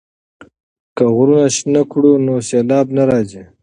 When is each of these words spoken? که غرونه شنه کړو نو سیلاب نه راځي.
که 0.95 1.05
غرونه 1.15 1.47
شنه 1.55 1.81
کړو 1.91 2.13
نو 2.25 2.33
سیلاب 2.47 2.87
نه 2.97 3.03
راځي. 3.09 3.43